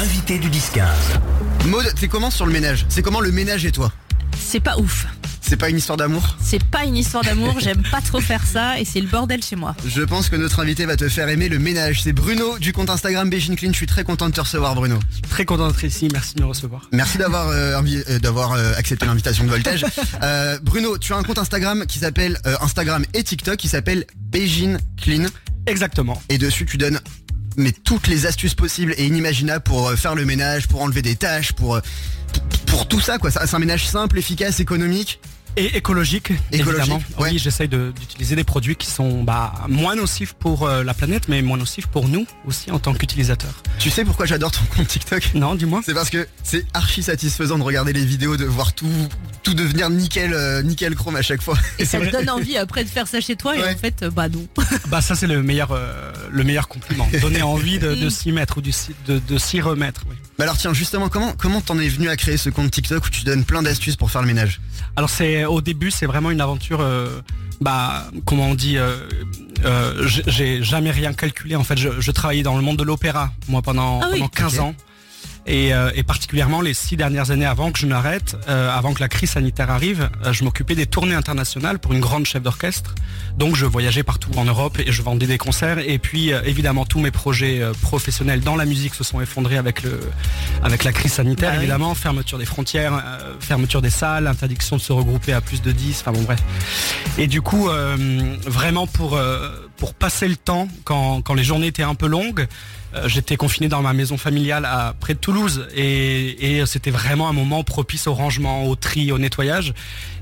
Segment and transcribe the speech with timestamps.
[0.00, 1.68] L'invité du 10-15.
[1.68, 2.86] Maud, t'es comment sur le ménage?
[2.88, 3.92] C'est comment le ménage et toi?
[4.40, 5.06] C'est pas ouf.
[5.42, 6.38] C'est pas une histoire d'amour?
[6.40, 9.56] C'est pas une histoire d'amour, j'aime pas trop faire ça et c'est le bordel chez
[9.56, 9.76] moi.
[9.84, 12.00] Je pense que notre invité va te faire aimer le ménage.
[12.02, 13.72] C'est Bruno du compte Instagram Beijing Clean.
[13.72, 14.98] Je suis très content de te recevoir, Bruno.
[15.28, 16.88] Très content d'être ici, merci de me recevoir.
[16.92, 17.78] Merci d'avoir euh,
[18.08, 19.84] euh, d'avoir euh, accepté l'invitation de Voltage.
[20.22, 24.04] Euh, Bruno, tu as un compte Instagram qui s'appelle euh, Instagram et TikTok qui s'appelle
[24.16, 25.26] Beijing Clean.
[25.66, 26.20] Exactement.
[26.28, 27.00] Et dessus, tu donnes
[27.56, 31.16] mais toutes les astuces possibles et inimaginables pour euh, faire le ménage, pour enlever des
[31.16, 31.80] tâches, pour euh,
[32.66, 33.30] pour, tout ça quoi.
[33.30, 35.20] C'est un ménage simple, efficace, économique.
[35.56, 37.02] Et écologique, Écologique, évidemment.
[37.18, 37.30] ouais.
[37.32, 41.24] Oui, j'essaye de- d'utiliser des produits qui sont bah, moins nocifs pour euh, la planète,
[41.28, 43.54] mais moins nocifs pour nous aussi en tant qu'utilisateurs.
[43.78, 45.34] Tu sais pourquoi j'adore ton compte TikTok?
[45.34, 45.80] Non, dis-moi.
[45.84, 48.86] C'est parce que c'est archi satisfaisant de regarder les vidéos, de voir tout,
[49.42, 51.58] tout devenir nickel, euh, nickel chrome à chaque fois.
[51.78, 53.74] Et ça te donne envie après de faire ça chez toi et Ouais.
[53.74, 54.46] en fait, euh, bah non.
[54.88, 57.08] Bah ça c'est le meilleur, euh, le meilleur compliment.
[57.20, 60.02] Donner envie de, de s'y mettre ou de, s'y- de, de s'y remettre.
[60.08, 60.16] oui.
[60.38, 63.10] Mais alors tiens, justement, comment comment t'en es venu à créer ce compte TikTok où
[63.10, 64.60] tu donnes plein d'astuces pour faire le ménage?
[64.96, 67.20] Alors c'est au début c'est vraiment une aventure euh,
[67.60, 68.96] bah comment on dit euh,
[69.64, 71.56] euh, j'ai jamais rien calculé.
[71.56, 74.28] En fait je, je travaillais dans le monde de l'opéra moi pendant, Ah oui, pendant
[74.28, 74.60] 15 ok.
[74.64, 74.74] ans
[75.46, 79.00] et, euh, et particulièrement les six dernières années avant que je n'arrête euh, avant que
[79.00, 82.94] la crise sanitaire arrive euh, je m'occupais des tournées internationales pour une grande chef d'orchestre.
[83.38, 85.78] Donc je voyageais partout en Europe et je vendais des concerts.
[85.78, 89.82] Et puis euh, évidemment tous mes projets professionnels dans la musique se sont effondrés avec
[89.82, 90.00] le
[90.62, 91.62] avec la crise sanitaire Bah oui.
[91.64, 91.94] évidemment.
[91.94, 93.02] Fermeture des frontières
[93.40, 96.40] fermeture des salles interdiction de se regrouper à plus de 10 enfin bon bref.
[97.18, 97.68] Et du coup
[98.46, 99.18] vraiment pour
[99.80, 102.46] pour passer le temps quand les journées étaient un peu longues
[102.94, 104.68] euh, J'étais confiné dans ma maison familiale
[105.00, 109.72] près de Toulouse et, c'était vraiment un moment propice au rangement, au tri, au nettoyage.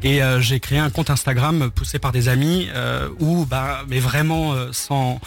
[0.03, 3.99] Et euh, j'ai créé un compte Instagram poussé par des amis euh, où, bah, mais
[3.99, 5.21] vraiment sans,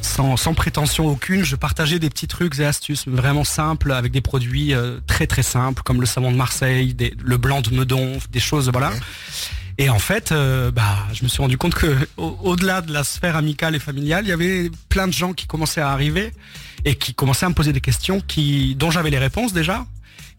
[0.00, 4.72] sans, prétention aucune, je partageais des petits trucs et astuces vraiment simples avec des produits
[5.06, 8.92] très très simples comme le savon de Marseille, le blanc de Meudon, des choses voilà.
[9.78, 13.02] Et en fait, euh, bah, je me suis rendu compte que au- au-delà de la
[13.02, 16.32] sphère amicale et familiale, il y avait plein de gens qui commençaient à arriver
[16.84, 19.84] et qui commençaient à me poser des questions qui, dont j'avais les réponses déjà,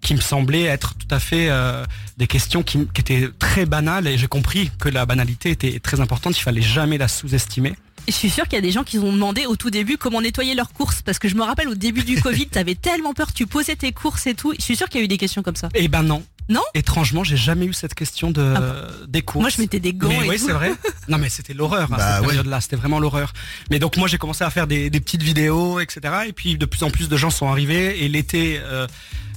[0.02, 1.84] qui me semblaient être tout à fait euh,
[2.18, 6.00] des questions qui, qui étaient très banales et j'ai compris que la banalité était très
[6.00, 7.74] importante, il fallait jamais la sous-estimer.
[8.08, 10.22] Je suis sûre qu'il y a des gens qui ont demandé au tout début comment
[10.22, 13.34] nettoyer leurs courses parce que je me rappelle au début du Covid, t'avais tellement peur,
[13.34, 14.54] tu posais tes courses et tout.
[14.58, 15.70] Je suis sûre qu'il y a eu des questions comme ça.
[15.74, 16.24] Eh ben non.
[16.48, 19.42] Non Étrangement, j'ai jamais eu cette question de Ah des courses.
[19.42, 20.72] Moi, je mettais des gants Mais et oui, c'est vrai.
[21.08, 22.28] Non, mais c'était l'horreur à Bah cette ouais.
[22.30, 22.62] période-là.
[22.62, 23.34] C'était vraiment l'horreur.
[23.70, 26.02] Mais donc moi, j'ai commencé à faire des, des petites vidéos, etc.
[26.28, 28.04] Et puis de plus en plus de gens sont arrivés.
[28.04, 28.88] Et l'été, euh,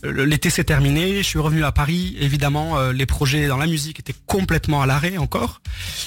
[0.02, 1.18] l'été s'est terminé.
[1.18, 2.16] Je suis revenu à Paris.
[2.20, 5.60] Évidemment, euh, les projets dans la musique étaient complètement à l'arrêt encore.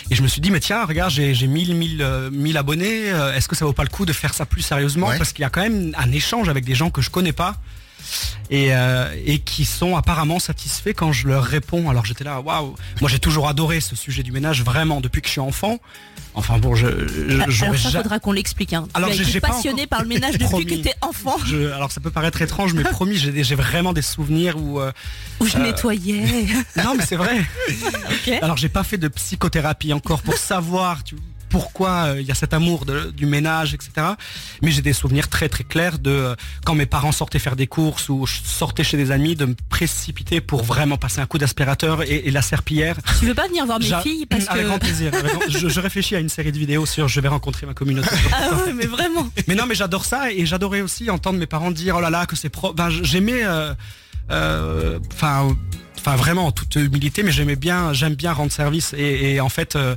[0.09, 3.11] Et je me suis dit, mais tiens, regarde, j'ai j'ai 1000, 1000, euh, 1000 abonnés.
[3.11, 5.07] Euh, Est-ce que ça vaut pas le coup de faire ça plus sérieusement?
[5.07, 5.17] Ouais.
[5.17, 7.55] Parce qu'il y a quand même un échange avec des gens que je connais pas
[8.49, 11.89] et, euh, et qui sont apparemment satisfaits quand je leur réponds.
[11.89, 12.75] Alors j'étais là, waouh.
[12.99, 15.77] Moi j'ai toujours adoré ce sujet du ménage, vraiment, depuis que je suis enfant.
[16.33, 18.71] Enfin bon, je, je- Ah, Alors ça, ja- faudra qu'on l'explique.
[18.71, 18.87] Hein.
[18.93, 21.99] Alors, j'ai- pas passionné encore- par le ménage depuis que t'es enfant je- alors ça
[21.99, 24.79] peut paraître étrange, mais promis, j'ai vraiment des souvenirs où.
[24.79, 24.91] euh,
[25.41, 26.23] où je Euh, nettoyais.
[26.77, 27.41] Non, mais c'est vrai.
[28.41, 31.15] Alors j'ai pas fait de psychothérapie encore pour savoir tu-
[31.51, 33.91] pourquoi euh, il y a cet amour de- du ménage, etc.
[34.61, 36.35] Mais j'ai des souvenirs très très clairs de euh,
[36.65, 40.41] quand mes parents sortaient faire des courses ou sortais chez des amis de me précipiter
[40.41, 42.95] pour vraiment passer un coup d'aspirateur et, et la serpillière.
[43.19, 45.11] Tu veux pas venir voir mes J'a- filles parce avec que grand plaisir.
[45.49, 48.09] je, je réfléchis à une série de vidéos sur je vais rencontrer ma communauté.
[48.33, 49.27] ah ouais, mais vraiment.
[49.47, 52.25] Mais non, mais j'adore ça et j'adorais aussi entendre mes parents dire oh là là
[52.25, 52.73] que c'est pro.
[53.03, 53.73] J'aimais, euh,
[54.29, 55.55] euh, enfin,
[55.99, 59.49] enfin vraiment en toute humilité, mais j'aimais bien, j'aime bien rendre service et, et en
[59.49, 59.75] fait.
[59.75, 59.95] euh,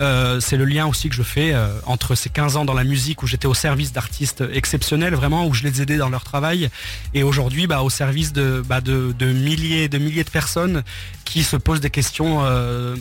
[0.00, 2.84] euh, c'est le lien aussi que je fais euh, entre ces 15 ans dans la
[2.84, 6.70] musique où j'étais au service d'artistes exceptionnels vraiment où je les aidais dans leur travail
[7.14, 10.82] et aujourd'hui bah, au service de, bah, de, de milliers de milliers de personnes
[11.24, 12.96] qui se posent des questions euh,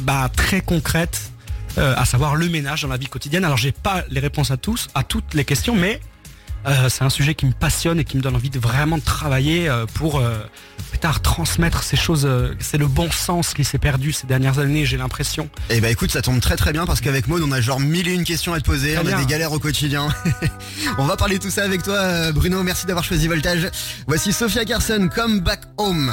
[0.00, 1.30] bah, très concrètes
[1.76, 3.44] à savoir le ménage dans la vie quotidienne.
[3.44, 6.00] Alors j'ai pas les réponses à tous, à toutes les questions, mais
[6.66, 9.02] euh, c'est un sujet qui me passionne et qui me donne envie de vraiment de
[9.02, 10.38] travailler euh, pour euh,
[10.90, 12.26] plus tard transmettre ces choses.
[12.26, 15.48] euh, c'est le bon sens qui s'est perdu ces dernières années, j'ai l'impression.
[15.70, 18.08] Eh bah écoute, ça tombe très très bien parce qu'avec Maud, on a genre mille
[18.08, 20.08] et une questions à te poser, Très on a des galères au quotidien.
[20.98, 22.62] on va parler tout ça avec toi, Bruno.
[22.62, 23.68] Merci d'avoir choisi Voltage.
[24.06, 26.12] Voici Sophia Carson, Come Back Home.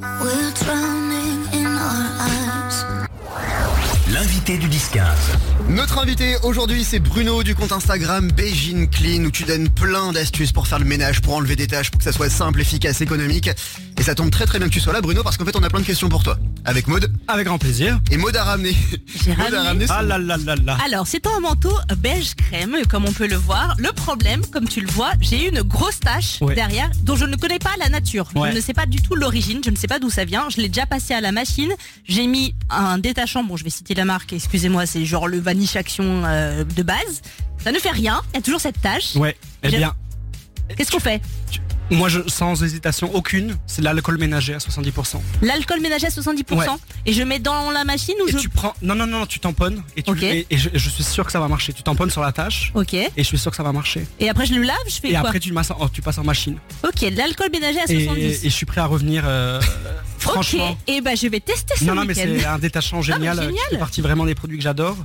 [0.00, 2.47] We're drowning in our eyes.
[4.18, 5.00] L'invité du 10-15.
[5.68, 10.50] Notre invité aujourd'hui c'est Bruno du compte Instagram Beijing Clean où tu donnes plein d'astuces
[10.50, 13.48] pour faire le ménage, pour enlever des tâches, pour que ça soit simple, efficace, économique.
[13.96, 15.62] Et ça tombe très très bien que tu sois là Bruno parce qu'en fait on
[15.62, 16.36] a plein de questions pour toi.
[16.64, 17.12] Avec Maud.
[17.28, 18.00] Avec grand plaisir.
[18.10, 18.76] Et Maud a ramené.
[19.24, 19.66] J'ai Maud a ramené.
[19.68, 20.76] ramené son- Ah là là là là.
[20.84, 23.74] Alors, c'est un manteau beige crème, comme on peut le voir.
[23.78, 26.54] Le problème, comme tu le vois, j'ai une grosse tache Ouais.
[26.54, 28.28] derrière dont je ne connais pas la nature.
[28.34, 28.50] Ouais.
[28.50, 30.48] Je ne sais pas du tout l'origine, je ne sais pas d'où ça vient.
[30.50, 31.70] Je l'ai déjà passé à la machine.
[32.06, 35.76] J'ai mis un détachant, bon, je vais citer la marque, excusez-moi, c'est genre le Vanish
[35.76, 37.20] Action euh, de base.
[37.62, 39.14] Ça ne fait rien, il y a toujours cette tache.
[39.16, 39.36] Ouais.
[39.62, 39.94] Eh bien,
[40.76, 41.20] Qu'est-ce qu'on fait?
[41.90, 45.16] moi, je, sans hésitation aucune, c'est l'alcool ménager à 70%.
[45.40, 46.66] L'alcool ménager à 70% Ouais.
[47.06, 48.36] et je mets dans la machine ou Et je...
[48.38, 48.74] tu prends.
[48.82, 49.82] Non, non, non, tu tamponnes.
[49.96, 50.22] Et, tu, Ok.
[50.22, 51.72] et, et je, je suis sûr que ça va marcher.
[51.72, 52.72] Tu tamponnes sur la tâche.
[52.74, 52.92] Ok.
[52.94, 54.06] Et je suis sûr que ça va marcher.
[54.20, 55.20] Et après je le lave, je fais Et quoi?
[55.20, 56.56] après, tu, le masses en- oh, tu passes en machine.
[56.86, 58.44] Ok, l'alcool ménager à Et, 70.
[58.44, 59.22] et je suis prêt à revenir.
[59.26, 59.60] euh,
[60.18, 60.70] franchement.
[60.70, 63.38] Ok, et ben je vais tester ce Non, non, mais c'est un détachant génial.
[63.38, 63.54] euh, génial.
[63.64, 64.96] qui fait partie vraiment des produits que j'adore.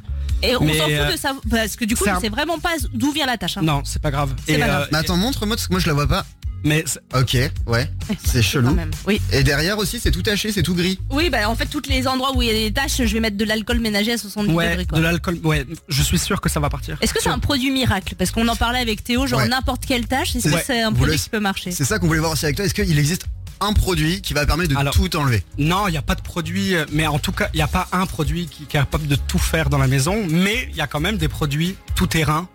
[0.42, 2.30] Et on s'en fout euh, de ça parce que du coup c'est je un- sais
[2.30, 3.58] vraiment pas d'où vient la tâche.
[3.58, 3.62] hein.
[3.64, 4.34] Non, c'est pas grave.
[4.48, 4.82] Et, pas grave.
[4.84, 6.26] euh, Mais attends, montre-moi parce que moi je la vois pas.
[6.66, 6.84] mais
[7.18, 7.38] Ok,
[7.68, 7.90] ouais.
[8.26, 8.74] C'est Quand chelou.
[8.74, 8.92] même.
[9.08, 9.22] Oui.
[9.32, 11.00] Et derrière aussi c'est tout taché, c'est tout gris.
[11.12, 13.22] Oui, bah en fait tous les endroits où il y a des taches, je vais
[13.22, 14.86] mettre de l'alcool ménager à 70 ouais, degrés.
[14.86, 14.98] quoi.
[14.98, 15.40] de l'alcool.
[15.46, 16.98] Ouais, je suis sûr que ça va partir.
[17.00, 18.16] Est-ce que c'est un produit miracle?
[18.18, 19.48] Parce qu'on en parlait avec Théo, genre Ouais.
[19.48, 20.60] n'importe quelle tâche, est-ce Ouais.
[20.60, 21.72] que c'est un Vous produit qui peut marcher?
[21.72, 22.66] C'est ça qu'on voulait voir aussi avec toi.
[22.66, 23.26] Est-ce qu'il existe
[23.64, 26.22] un produit qui va permettre de Alors- tout enlever Non, il n'y a pas de
[26.22, 28.80] produit, euh, mais en tout cas, il n'y a pas un produit qui, qui est
[28.80, 31.76] capable de tout faire dans la maison, mais il y a quand même des produits
[31.96, 32.48] tout terrain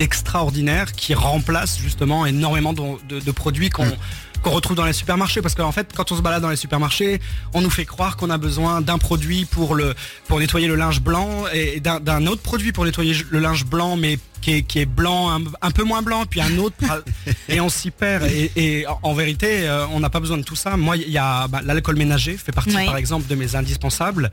[0.00, 3.96] extraordinaires qui remplacent justement énormément de, de- de produits qu'on Mm.
[4.42, 7.18] qu'on retrouve dans les supermarchés parce qu'en fait quand on se balade dans les supermarchés
[7.54, 9.94] on nous fait croire qu'on a besoin d'un produit pour le
[10.28, 14.18] pour nettoyer le linge blanc et d'un autre produit pour nettoyer le linge blanc mais
[14.44, 16.76] qui est, qui est blanc un, un peu moins blanc puis un autre
[17.48, 18.24] et on s'y perd.
[18.26, 20.76] Et, et en- vérité euh, on n'a pas besoin de tout ça.
[20.76, 22.84] Moi il y a bah, l'alcool ménager fait partie Oui.
[22.84, 24.30] par exemple de mes indispensables.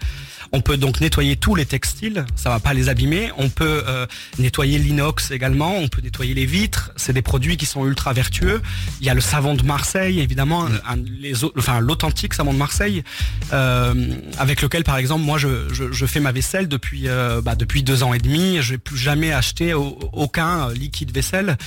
[0.51, 3.31] On peut donc nettoyer tous les textiles ça va pas les abîmer.
[3.37, 4.05] On peut euh,
[4.37, 6.91] nettoyer l'inox également on peut nettoyer les vitres.
[6.97, 8.61] C'est des produits qui sont ultra vertueux.
[8.99, 13.03] Il y a le savon de Marseille évidemment un- les enfin l'authentique savon de Marseille
[13.53, 13.93] euh,
[14.37, 17.83] avec lequel par exemple moi je, je, je fais ma vaisselle depuis euh, bah, depuis
[17.83, 18.57] deux ans et demi.
[18.61, 21.57] Je n'ai plus jamais acheté au- aucun liquide vaisselle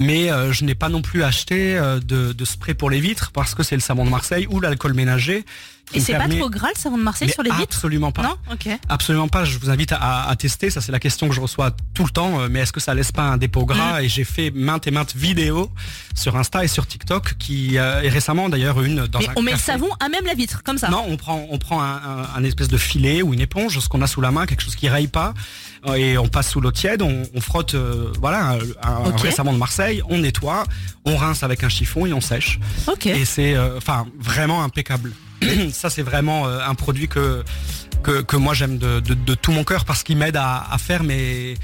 [0.00, 3.54] mais euh, je n'ai pas non plus acheté euh, de, spray pour les vitres parce
[3.54, 5.44] que c'est le savon de Marseille ou l'alcool ménager
[5.94, 8.22] Et c'est pas trop gras le savon de Marseille Mais sur les vitres absolument pas
[8.22, 8.68] Non Ok.
[8.88, 11.70] Absolument pas, je vous invite à, à tester, ça c'est la question que je reçois
[11.94, 14.04] tout le temps, euh, mais est-ce que ça laisse pas un dépôt gras Mm.
[14.04, 15.70] Et j'ai fait maintes et maintes vidéos
[16.14, 19.42] sur Insta et sur TikTok, qui euh, et récemment d'ailleurs une dans Mais un on
[19.42, 20.88] met le savon à même la vitre, comme ça.
[20.88, 23.88] Non, on prend, on prend un, un- un espèce de filet ou une éponge, ce
[23.88, 25.34] qu'on a sous la main, quelque chose qui raye pas,
[25.86, 29.58] euh, et on passe sous l'eau tiède, on, on frotte, euh, voilà, un, savon de
[29.58, 30.64] Marseille, on nettoie,
[31.04, 32.58] on rince avec un chiffon et on sèche.
[32.86, 33.06] Ok.
[33.06, 33.78] Et c'est, euh,
[34.18, 35.12] vraiment impeccable.
[35.72, 37.42] Ça, c'est vraiment euh, un produit que,
[38.02, 40.78] que, que moi j'aime de, de- de tout mon cœur parce qu'il m'aide à, à
[40.78, 41.54] faire mes,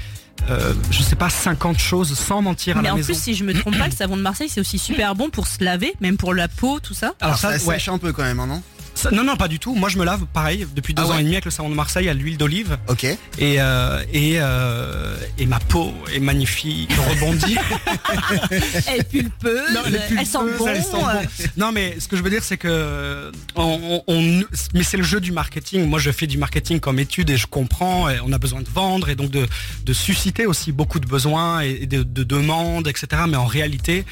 [0.49, 3.53] euh, je sais pas, 50 choses sans mentir à Mais en plus, si je me
[3.53, 6.33] trompe pas, le savon de Marseille, c'est aussi super bon pour se laver, même pour
[6.33, 7.13] la peau, tout ça.
[7.19, 7.75] Alors, ça, ça ouais.
[7.75, 8.61] sèche un peu quand même, hein, non?
[8.99, 9.75] Ça- non, non, pas du tout.
[9.75, 11.73] Moi, je me lave pareil depuis deux Ah ans et demi avec le savon de
[11.75, 13.03] Marseille à l'huile d'olive Ok.
[13.05, 17.57] et euh, et euh, et ma peau est magnifique, rebondit.
[18.87, 20.67] Elle est pulpeuse, Non, elle est elle sent pulpeuse, bon.
[20.67, 21.45] elle sent euh, bon.
[21.65, 24.43] Non, mais ce que je veux dire, c'est que on, on- on-
[24.73, 25.85] mais c'est le jeu du marketing.
[25.87, 28.09] Moi, je fais du marketing comme étude et je comprends.
[28.09, 29.47] Et on a besoin de vendre et donc de,
[29.85, 33.07] de susciter aussi beaucoup de besoins et de, de demandes, etc.
[33.27, 34.05] Mais en réalité,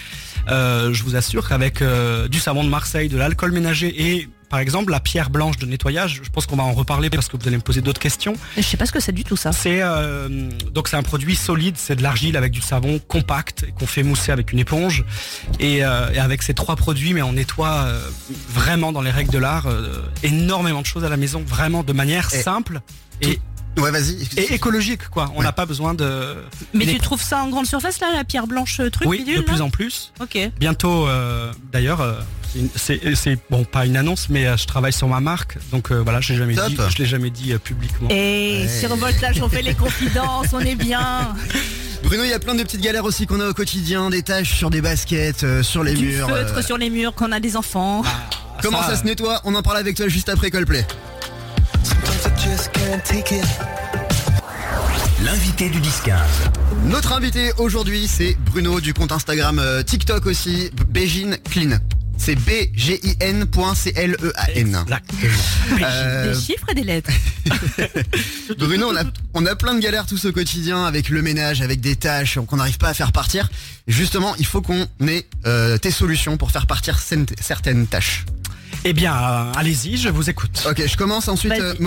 [0.49, 4.59] euh, je vous assure qu'avec euh, du savon de Marseille, de l'alcool ménager et par
[4.59, 7.47] exemple la pierre blanche de nettoyage, je pense qu'on va en reparler parce que vous
[7.47, 8.33] allez me poser d'autres questions.
[8.55, 9.51] Je sais pas ce que c'est du tout ça.
[9.51, 13.71] C'est euh, donc c'est un produit solide, c'est de l'argile avec du savon compact et
[13.71, 15.03] qu'on fait mousser avec une éponge.
[15.59, 17.99] Et, euh, et avec ces trois produits, mais on nettoie euh,
[18.49, 21.93] vraiment dans les règles de l'art euh, énormément de choses à la maison, vraiment de
[21.93, 22.81] manière Et simple
[23.21, 23.39] et,
[23.77, 24.27] Ouais, vas-y.
[24.37, 25.29] et écologique quoi.
[25.35, 25.43] On Ouais.
[25.43, 26.35] n'a pas besoin de.
[26.73, 29.41] Mais tu trouves ça en grande surface là, la pierre blanche truc oui, bidule de
[29.41, 30.13] plus en plus.
[30.19, 30.35] Ok.
[30.59, 32.13] Bientôt, euh, d'ailleurs, euh,
[32.75, 36.21] c'est bon pas une annonce, mais euh, je travaille sur ma marque, donc euh, voilà,
[36.21, 36.67] je l'ai jamais Top.
[36.69, 38.09] dit, je l'ai jamais dit euh, publiquement.
[38.09, 38.79] Et Ouais.
[38.79, 41.35] sur Voltage, on fait les confidences, on est bien.
[42.03, 44.53] Bruno, il y a plein de petites galères aussi qu'on a au quotidien, des taches
[44.53, 46.27] sur des baskets, euh, sur les Du murs.
[46.29, 48.03] feutre euh, sur les murs quand on a des enfants.
[48.61, 49.41] Comment ça, ça, se nettoie?
[49.43, 50.85] On en parle avec toi juste après Coldplay.
[55.23, 56.13] L'invité du 10-15.
[56.85, 61.77] Notre invité aujourd'hui, c'est Bruno du compte Instagram euh, TikTok aussi, Beijing Clean.
[62.17, 64.85] C'est B-G-I-N.C-L-E-A-N.
[65.81, 67.11] Euh, Des chiffres et des lettres.
[68.59, 71.79] Bruno, on a, on a plein de galères tous au quotidien avec le ménage, avec
[71.79, 73.49] des tâches qu'on n'arrive pas à faire partir.
[73.87, 78.25] Justement, il faut qu'on ait euh, tes solutions pour faire partir certaines tâches.
[78.83, 80.65] Eh bien, euh, allez-y, je vous écoute.
[80.69, 81.77] Ok, je commence ensuite, Vas-y.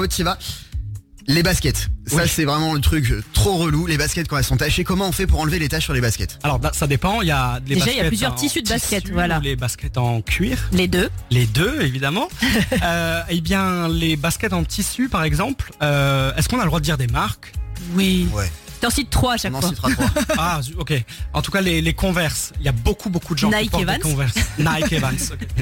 [1.27, 2.23] Les baskets, ça Oui.
[2.29, 3.87] c'est vraiment le truc trop relou.
[3.87, 6.01] Les baskets quand elles sont tachées, comment on fait pour enlever les taches sur les
[6.01, 6.39] baskets?
[6.43, 8.69] Alors bah, ça dépend, il y a des Déjà, il y a plusieurs tissus de
[8.69, 9.39] baskets, tissu voilà.
[9.39, 11.11] ou Les baskets en cuir, Les deux.
[11.31, 12.29] les deux évidemment.
[12.83, 16.81] euh, eh bien les baskets en tissu par exemple, euh, est-ce qu'on a le droit
[16.81, 17.53] de dire des marques?
[17.95, 18.29] Oui.
[18.33, 18.51] Ouais.
[18.81, 19.69] T'en cites trois à chaque On en fois.
[19.71, 20.11] citera trois.
[20.39, 21.05] Ah ok.
[21.35, 23.71] En tout cas les, les Converse, il y a beaucoup beaucoup de gens qui Nike
[23.73, 23.99] portent des.
[23.99, 24.35] Converse.
[24.59, 25.17] Nike Evans.
[25.33, 25.47] ok.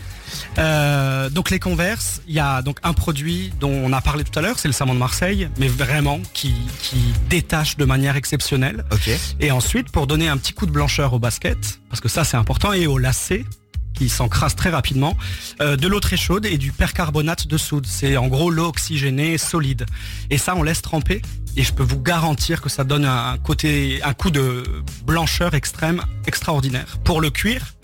[0.59, 4.37] Euh, donc les Converse, il y a donc un produit dont on a parlé tout
[4.39, 6.99] à l'heure, c'est le savon de Marseille, mais vraiment qui, qui
[7.29, 8.85] détache de manière exceptionnelle.
[9.41, 12.37] Et ensuite, pour donner un petit coup de blancheur au basket, parce que ça c'est
[12.37, 13.45] important, et au lacet,
[13.95, 15.17] qui s'encrasse très rapidement,
[15.61, 17.87] euh, de l'eau très chaude et du percarbonate de soude.
[17.87, 19.87] C'est en gros l'eau oxygénée solide.
[20.31, 21.21] Et ça, on laisse tremper.
[21.57, 24.63] Et je peux vous garantir que ça donne un côté, un coup de
[25.05, 26.99] blancheur extrême extraordinaire.
[27.03, 27.75] Pour le cuir,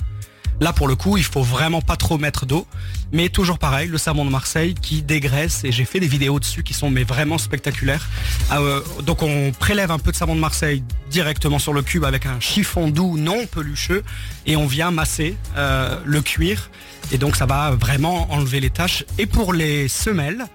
[0.60, 2.66] Là, pour le coup, il faut vraiment pas trop mettre d'eau.
[3.12, 5.64] Mais toujours pareil, le savon de Marseille qui dégraisse.
[5.64, 8.08] Et j'ai fait des vidéos dessus qui sont vraiment spectaculaires.
[8.52, 12.26] Euh, donc on prélève un peu de savon de Marseille directement sur le cube avec
[12.26, 14.02] un chiffon doux non pelucheux.
[14.46, 16.70] Et on vient masser euh, le cuir.
[17.12, 19.04] Et donc ça va vraiment enlever les taches.
[19.18, 20.46] Et pour les semelles,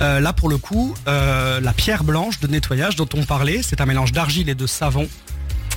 [0.00, 3.86] euh, là pour le coup, la pierre blanche de nettoyage dont on parlait, c'est un
[3.86, 5.08] mélange d'argile et de savon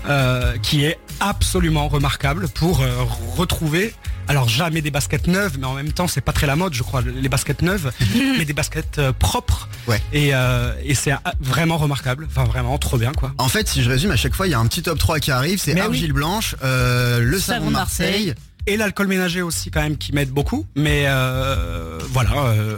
[0.07, 3.03] euh, qui est absolument remarquable pour euh,
[3.35, 3.93] retrouver
[4.27, 6.83] alors jamais des baskets neuves mais en même temps c'est pas très la mode je
[6.83, 7.91] crois les baskets neuves
[8.37, 10.01] mais des baskets euh, propres Ouais.
[10.13, 13.81] et, euh, et c'est ah, vraiment remarquable enfin vraiment trop bien quoi En fait, si
[13.81, 15.59] je résume, à chaque fois, il y a un petit top 3 qui arrive.
[15.59, 18.09] C'est argile blanche, euh, le savon, Savon Marseille.
[18.27, 18.35] Marseille.
[18.67, 21.05] et l'alcool ménager aussi quand même qui m'aide beaucoup mais
[22.11, 22.77] voilà euh,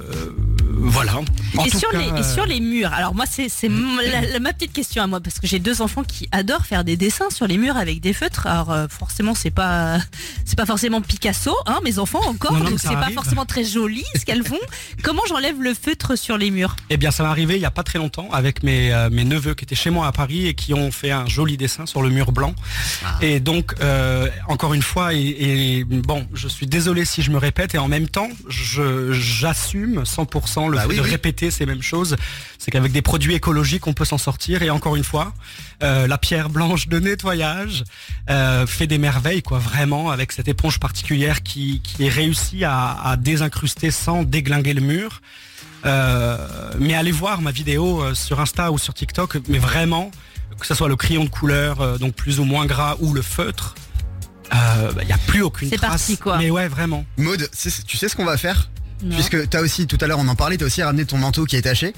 [0.83, 1.17] voilà
[1.57, 4.73] En Et tout sur, cas, les, et sur les murs, alors moi c'est ma petite
[4.73, 7.57] question à moi parce que j'ai deux enfants qui adorent faire des dessins sur les
[7.57, 8.47] murs avec des feutres.
[8.47, 9.99] Alors euh, forcément c'est pas
[10.45, 13.45] c'est pas forcément Picasso, hein, mes enfants encore, Non, non, mais donc c'est pas forcément
[13.45, 14.59] très joli ce qu'elles font.
[15.03, 16.75] Comment j'enlève le feutre sur les murs?
[16.89, 19.23] Eh bien, ça m'est arrivé il y a pas très longtemps avec mes, euh, mes
[19.23, 22.01] neveux qui étaient chez moi à Paris et qui ont fait un joli dessin sur
[22.01, 22.53] le mur blanc.
[23.05, 23.17] Ah.
[23.21, 27.37] Et donc, euh, encore une fois, et, et bon, je suis désolé si je me
[27.37, 31.09] répète et en même temps, j'assume 100% le Bah fait oui, de oui.
[31.09, 32.15] répéter ces mêmes choses.
[32.57, 34.61] C'est qu'avec des produits écologiques, on peut s'en sortir.
[34.63, 35.33] Et encore une fois,
[35.83, 37.83] euh, la pierre blanche de nettoyage
[38.29, 42.97] euh, fait des merveilles, quoi, vraiment, avec cette éponge particulière qui, qui est réussie à,
[43.03, 45.21] à désincruster sans déglinguer le mur.
[45.85, 46.37] Euh,
[46.79, 50.11] mais allez voir ma vidéo sur Insta ou sur TikTok, mais vraiment,
[50.59, 53.73] que ce soit le crayon de couleur, donc plus ou moins gras, ou le feutre,
[54.53, 55.89] il n'y a plus aucune C'est trace.
[55.89, 56.37] parti, quoi.
[56.37, 57.05] Mais ouais, vraiment.
[57.17, 58.69] Maude, c'est- tu sais ce qu'on va faire?
[59.03, 59.15] Non.
[59.15, 61.55] Puisque t'as aussi, tout à l'heure on en parlait, t'as aussi ramené ton manteau qui
[61.55, 61.93] est taché.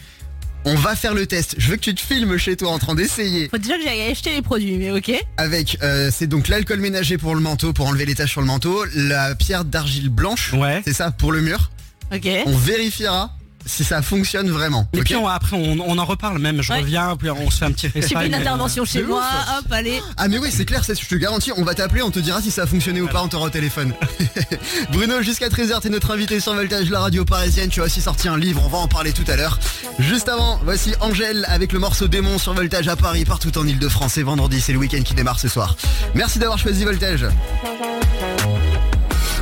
[0.66, 1.56] On va faire le test.
[1.58, 4.04] Je veux que tu te filmes chez toi en train d'essayer Faut déjà que j'aille
[4.10, 5.12] acheter les produits, mais ok.
[5.36, 8.48] avec, euh, c'est donc l'alcool ménager pour le manteau, pour enlever les taches sur le
[8.48, 10.82] manteau, la pierre d'argile blanche, Ouais.
[10.86, 11.70] c'est ça, pour le mur.
[12.14, 12.28] Ok.
[12.46, 14.88] On vérifiera si ça fonctionne vraiment.
[14.94, 16.62] Et ok puis on- après, on, on en reparle même.
[16.62, 16.80] Je Ouais.
[16.82, 18.20] reviens, puis on se fait un petit J'ai FaceTime.
[18.20, 19.60] fait une intervention chez moi, ouf.
[19.60, 20.02] hop, allez.
[20.18, 22.42] Ah mais oui c'est clair, c'est- je te garantis, on va t'appeler, on te dira
[22.42, 23.94] si ça a fonctionné ou pas, on t'aura au téléphone.
[24.92, 28.28] Bruno, jusqu'à 13h, t'es notre invité sur Voltage, la radio parisienne, tu as aussi sorti
[28.28, 29.60] un livre, on va en parler tout à l'heure.
[30.00, 34.18] Juste avant, voici Angèle avec le morceau Démon sur Voltage à Paris, partout en Ile-de-France,
[34.18, 35.76] et vendredi, c'est le week-end qui démarre ce soir.
[36.16, 37.26] Merci d'avoir choisi Voltage.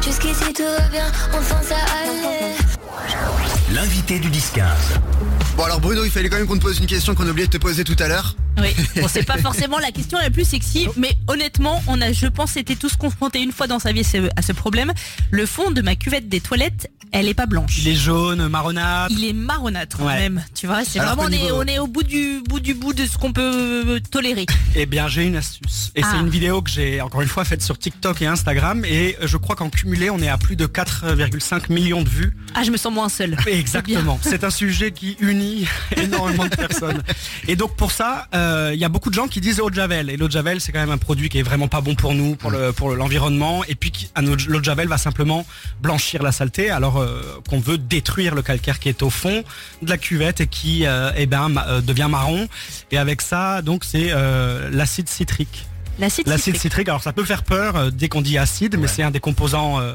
[0.03, 2.55] Jusqu'ici tout va bien, enfin ça allait.
[3.73, 4.63] L'invité du 10-15.
[5.55, 7.47] Bon alors Bruno, il fallait quand même qu'on te pose une question qu'on a oublié
[7.47, 8.35] de te poser tout à l'heure.
[8.57, 12.27] Oui, bon, c'est pas forcément la question la plus sexy, mais honnêtement, on a, je
[12.27, 14.91] pense, été tous confrontés une fois dans sa vie à ce, à ce problème.
[15.29, 17.77] Le fond de ma cuvette des toilettes, elle est pas blanche.
[17.79, 19.13] Il est jaune, marronâtre.
[19.17, 20.17] Il est marronâtre Ouais.
[20.19, 20.83] même, tu vois.
[20.85, 23.17] C'est vraiment on est, niveau- on est au bout du bout du bout de ce
[23.17, 23.41] qu'on peut
[23.87, 24.45] euh, tolérer.
[24.75, 25.91] Eh bien, j'ai une astuce.
[25.95, 26.07] Et Ah.
[26.11, 28.85] c'est une vidéo que j'ai encore une fois faite sur TikTok et Instagram.
[28.85, 32.35] Et je crois qu'en cumulé, on est à plus de 4,5 millions de vues.
[32.55, 33.35] Ah, je me sens moins seule.
[33.47, 34.17] Exactement.
[34.21, 35.65] C'est un sujet qui unit
[35.97, 37.01] énormément de personnes.
[37.47, 39.75] Et donc pour ça, euh, il y a beaucoup de gens qui disent eau de
[39.75, 40.09] javel.
[40.09, 42.13] Et l'eau de javel, c'est quand même un produit qui est vraiment pas bon pour
[42.13, 43.63] nous, pour le pour l'environnement.
[43.67, 43.91] Et puis
[44.47, 45.45] l'eau de javel va simplement
[45.81, 47.00] blanchir la saleté, alors
[47.49, 49.43] qu'on veut détruire le calcaire qui est au fond
[49.81, 52.47] de la cuvette et qui euh, eh ben euh, devient marron.
[52.91, 55.67] Et avec ça, donc c'est euh, l'acide citrique.
[55.99, 56.61] L'acide L'acide citrique.
[56.61, 59.19] citrique, alors ça peut faire peur euh, dès qu'on dit acide, mais c'est un des
[59.19, 59.93] composants euh,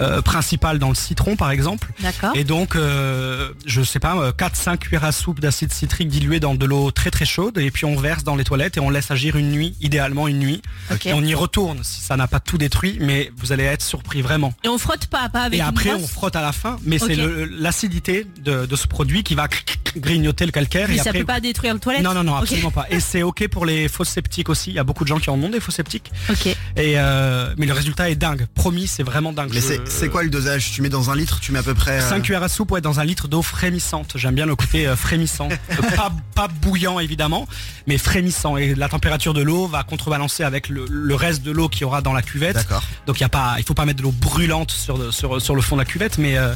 [0.00, 1.88] euh, principal dans le citron par exemple.
[2.00, 2.32] D'accord.
[2.34, 6.66] Et donc, euh, je sais pas, 4-5 cuillères à soupe d'acide citrique dilué dans de
[6.66, 9.36] l'eau très très chaude et puis on verse dans les toilettes et on laisse agir
[9.36, 10.62] une nuit, idéalement une nuit.
[11.04, 14.20] Et on y retourne si ça n'a pas tout détruit, mais vous allez être surpris
[14.22, 14.52] vraiment.
[14.64, 16.98] Et on frotte pas, pas avec et une après on frotte à la fin, mais
[16.98, 19.48] c'est le- l'acidité de, de ce produit qui va
[19.96, 20.88] grignoter le calcaire.
[20.88, 22.02] Mais et ça après, peut pas détruire le toilette.
[22.02, 22.86] non, non, non, absolument pas.
[22.90, 24.70] Et c'est ok pour les fausses sceptiques aussi.
[24.70, 26.10] Il y a beaucoup de gens qui en dans le monde des faux septiques.
[26.30, 26.46] Ok.
[26.46, 26.56] Et
[26.98, 28.46] euh, mais le résultat est dingue.
[28.54, 29.50] Promis, c'est vraiment dingue.
[29.54, 30.72] Mais Je- c'est c'est quoi le dosage?
[30.72, 31.98] Tu mets dans un litre, tu mets à peu près...
[32.00, 34.12] euh, 5 cuillères à soupe ouais, dans un litre d'eau frémissante.
[34.16, 35.48] J'aime bien le côté euh, frémissant.
[35.50, 37.46] Euh, pas, pas bouillant évidemment,
[37.86, 38.56] mais frémissant.
[38.56, 41.84] Et la température de l'eau va contrebalancer avec le, le reste de l'eau qu'il y
[41.84, 42.56] aura dans la cuvette.
[42.56, 42.82] D'accord.
[43.06, 45.40] Donc il y a pas, il faut pas mettre de l'eau brûlante sur, le- sur,
[45.40, 46.54] sur le fond de la cuvette, mais euh,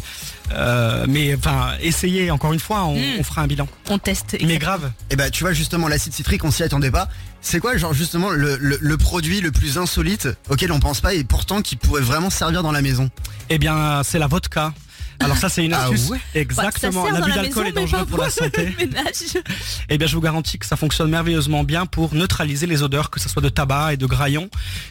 [0.52, 3.20] euh, mais enfin essayez encore une fois, on, Mm.
[3.20, 3.68] on fera un bilan.
[3.88, 4.36] On teste.
[4.44, 4.90] Mais grave.
[5.10, 7.08] Et bah tu vois justement l'acide citrique on s'y attendait pas.
[7.42, 11.14] C'est quoi genre justement le, le- le produit le plus insolite auquel on pense pas
[11.14, 13.10] et pourtant qui pourrait vraiment servir dans la maison?
[13.48, 14.72] Eh bien c'est la vodka.
[15.20, 16.08] Alors ça c'est une Ah astuce.
[16.10, 17.04] ouais Exactement.
[17.04, 18.74] Bah, L'abus la d'alcool est dangereux pour la santé.
[19.88, 23.18] Eh bien, je vous garantis que ça fonctionne merveilleusement bien pour neutraliser les odeurs, que
[23.20, 24.48] ce soit de tabac et de graillon.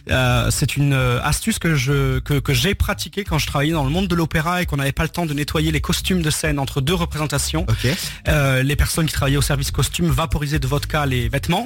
[0.10, 3.84] Euh, c'est une euh, astuce que je que, que j'ai pratiquée quand je travaillais dans
[3.84, 6.30] le monde de l'opéra et qu'on n'avait pas le temps de nettoyer les costumes de
[6.30, 7.66] scène entre deux représentations.
[8.28, 11.66] Euh, les personnes qui travaillaient au service costume vaporisaient de vodka les vêtements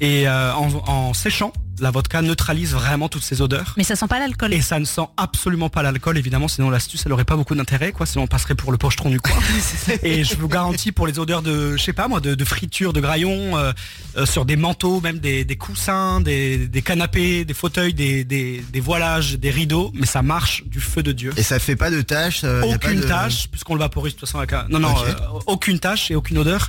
[0.00, 1.52] et euh, en, en séchant,
[1.82, 3.74] la vodka neutralise vraiment toutes ces odeurs.
[3.76, 4.54] Mais ça sent pas l'alcool.
[4.54, 7.90] Et ça ne sent absolument pas l'alcool, évidemment, sinon l'astuce, elle aurait pas beaucoup d'intérêt,
[7.92, 9.34] quoi, sinon on passerait pour le pochetron du coin.
[10.04, 12.92] et je vous garantis pour les odeurs de, je sais pas moi, de, de friture,
[12.92, 13.72] de graillon, euh,
[14.16, 18.64] euh, sur des manteaux, même des, des coussins, des, des canapés, des fauteuils, des, des,
[18.72, 21.32] des voilages, des rideaux, mais ça marche du feu de Dieu.
[21.36, 23.80] Et ça fait pas de tâches euh, y a pas aucune de- tâche, puisqu'on le
[23.80, 24.66] vaporise de toute façon avec un...
[24.68, 25.12] Non, non, euh,
[25.46, 26.68] aucune tâche et aucune odeur.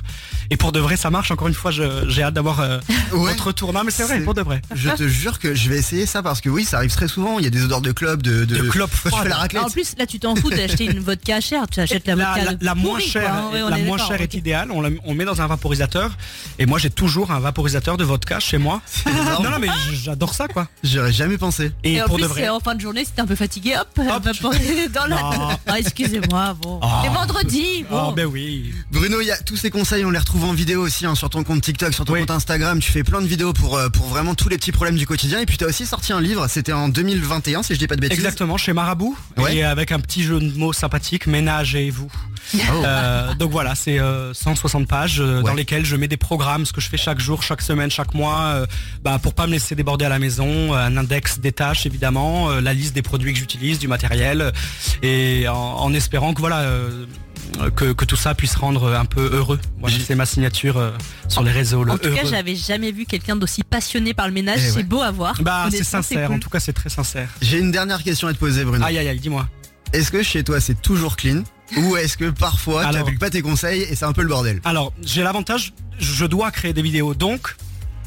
[0.50, 1.30] Et pour de vrai, ça marche.
[1.30, 2.78] Encore une fois, j'ai hâte d'avoir euh,
[3.12, 3.30] Ouais.
[3.30, 3.72] votre retour.
[3.72, 4.60] Non, mais c'est vrai, pour de vrai.
[4.74, 7.38] Je te jure que je vais essayer ça parce que oui ça arrive très souvent.
[7.38, 9.62] Il y a des odeurs de clope, de De clope fais la raclette.
[9.64, 11.64] Ah, en plus, là, tu t'en fous d'acheter une vodka chère.
[11.70, 12.44] Tu achètes la La, vodka.
[12.52, 13.50] la- la moins chère, hein.
[13.52, 14.70] Ouais, on la est moins chère est idéale.
[14.70, 16.10] On, la- on met dans un vaporisateur.
[16.58, 18.80] Et moi, j'ai toujours un vaporisateur de vodka chez moi.
[19.42, 20.68] non, non, mais j'adore ça, quoi.
[20.82, 21.72] J'aurais jamais pensé.
[21.82, 22.42] Et, Et en pour plus, de vrai.
[22.42, 23.88] c'est en fin de journée, si t'es un peu fatigué, hop,
[24.92, 25.58] dans la.
[25.66, 26.80] Ah, excusez-moi, bon.
[26.82, 26.86] Oh.
[27.02, 28.08] C'est vendredi, bon.
[28.08, 28.72] Oh, ben oui.
[28.90, 31.30] Bruno, il y a tous ces conseils, on les retrouve en vidéo aussi hein, sur
[31.30, 32.20] ton compte TikTok, sur ton Oui.
[32.20, 32.80] compte Instagram.
[32.80, 35.40] Tu fais plein de vidéos pour euh, pour vraiment tous les petits problèmes du quotidien.
[35.40, 36.46] Et puis t'as aussi sorti un livre.
[36.48, 38.18] C'était en 2021 si je dis pas de bêtises.
[38.18, 39.16] Exactement, chez Marabout.
[39.36, 39.56] Ouais.
[39.56, 42.10] Et avec un petit jeu de mots sympathique, ménage et vous.
[42.54, 42.58] Oh.
[42.84, 46.72] Euh, donc voilà, c'est euh, 160 pages euh, dans lesquelles je mets des programmes, ce
[46.72, 48.66] que je fais chaque jour, chaque semaine, chaque mois, euh,
[49.02, 52.50] bah, pour pas me laisser déborder à la maison, euh, un index des tâches évidemment,
[52.50, 54.50] euh, la liste des produits que j'utilise, du matériel, euh,
[55.02, 57.06] et en, en espérant que voilà euh,
[57.76, 59.60] que, que tout ça puisse rendre un peu heureux.
[59.78, 60.90] Voilà, J'ai- c'est ma signature euh,
[61.28, 61.84] sur les réseaux.
[61.84, 64.60] Le En tout cas, j'avais jamais vu quelqu'un d'aussi passionné par le ménage.
[64.62, 64.82] Eh c'est ouais.
[64.82, 65.40] beau à voir.
[65.42, 66.36] bah c'est sincère, cool.
[66.36, 67.28] en tout cas c'est très sincère.
[67.40, 68.84] J'ai une dernière question à te poser, Bruno.
[68.84, 69.48] Aïe aïe aïe, dis-moi.
[69.92, 71.44] Est-ce que chez toi c'est toujours clean
[71.78, 74.60] ou est-ce que parfois tu n'appliques pas tes conseils et c'est un peu le bordel?
[74.64, 77.14] Alors, j'ai l'avantage, je dois créer des vidéos.
[77.14, 77.56] Donc,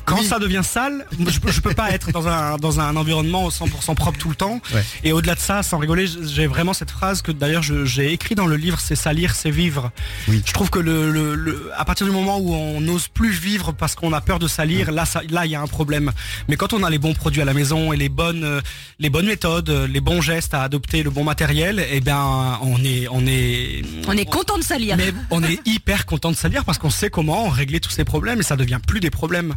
[0.07, 0.25] quand Oui.
[0.25, 3.93] ça devient sale, je, peux- je peux pas être dans un, dans un environnement 100%
[3.93, 4.61] propre tout le temps.
[4.73, 4.83] Ouais.
[5.03, 8.47] Et au-delà de ça, sans rigoler, j'ai vraiment cette phrase que d'ailleurs j'ai écrit dans
[8.47, 9.91] le livre, c'est salir, c'est vivre.
[10.29, 10.41] Oui.
[10.45, 13.73] Je trouve que le, le- le- à partir du moment où on n'ose plus vivre
[13.73, 16.11] parce qu'on a peur de salir, là, ça, là, il y a un problème.
[16.47, 18.61] Mais quand on a les bons produits à la maison et les bonnes, euh,
[18.99, 22.81] les bonnes méthodes, euh, les bons gestes à adopter, le bon matériel, eh ben, on
[22.83, 24.95] est, on est, On est content de salir.
[24.95, 28.39] mais on est hyper content de salir parce qu'on sait comment régler tous ces problèmes
[28.39, 29.55] et ça devient plus des problèmes.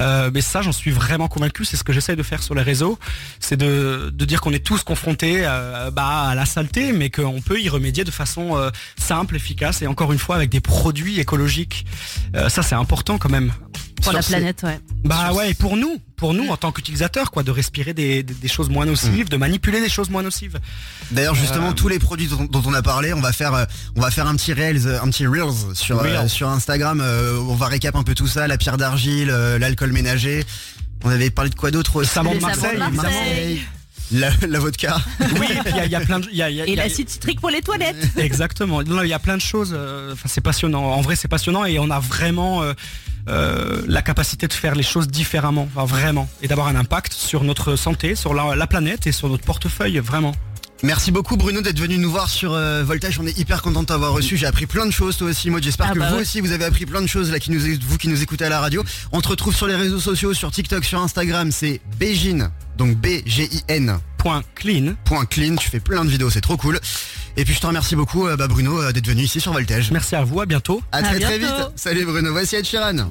[0.00, 1.64] Euh, mais ça, j'en suis vraiment convaincu.
[1.64, 2.98] C'est ce que j'essaye de faire sur les réseaux,
[3.40, 7.40] c'est de, de dire qu'on est tous confrontés euh, bah, à la saleté, mais qu'on
[7.40, 11.20] peut y remédier de façon euh, simple, efficace et encore une fois avec des produits
[11.20, 11.86] écologiques.
[12.48, 13.52] Ça, c'est important quand même.
[14.02, 14.78] Pour la ces- planète, ouais.
[15.04, 18.34] Bah ouais, et pour nous, pour nous en tant qu'utilisateurs, quoi, de respirer des, des-
[18.34, 20.58] des choses moins nocives, de manipuler des choses moins nocives.
[21.10, 23.64] D'ailleurs justement Euh, tous les produits dont, dont on a parlé, on va faire euh,
[23.96, 27.38] on va faire un petit reels euh, un petit reels sur euh, sur Instagram, euh,
[27.48, 30.44] on va récap un peu tout ça, la pierre d'argile, euh, l'alcool ménager.
[31.04, 33.62] On avait parlé de quoi d'autre savon de Marseille.
[34.10, 34.96] La, la vodka.
[35.20, 36.62] Oui, et puis il y a- il y, a plein de, il y a- y
[36.62, 37.94] a- Et l'acide citrique pour les toilettes.
[38.16, 38.82] Exactement.
[38.82, 39.76] Non, il y a plein de choses.
[40.12, 40.82] Enfin, c'est passionnant.
[40.82, 42.62] En vrai, c'est passionnant et on a vraiment
[43.28, 47.44] euh, la capacité de faire les choses différemment, enfin, vraiment, et d'avoir un impact sur
[47.44, 50.34] notre santé, sur la, la planète et sur notre portefeuille, vraiment.
[50.84, 53.18] Merci beaucoup Bruno d'être venu nous voir sur euh, Voltage.
[53.18, 54.36] On est hyper content de t'avoir reçu.
[54.36, 55.50] J'ai appris plein de choses toi aussi.
[55.50, 56.20] Moi j'espère Ah que bah vous ouais.
[56.20, 58.48] aussi vous avez appris plein de choses là qui nous vous qui nous écoutez à
[58.48, 58.84] la radio.
[59.10, 61.50] On te retrouve sur les réseaux sociaux, sur TikTok, sur Instagram.
[61.50, 63.98] C'est Bégin, donc B G I N
[64.54, 64.94] clean.
[65.04, 65.56] point clean.
[65.56, 66.78] Tu fais plein de vidéos, c'est trop cool.
[67.36, 69.90] Et puis je te remercie beaucoup euh, bah, Bruno euh, d'être venu ici sur Voltage.
[69.92, 70.40] Merci à vous.
[70.40, 70.82] À bientôt.
[70.92, 71.54] À À très très vite.
[71.76, 72.32] Salut Bruno.
[72.32, 73.10] Voici Ed Sheeran.